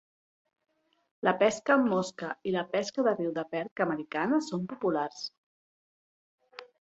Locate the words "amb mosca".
1.75-2.29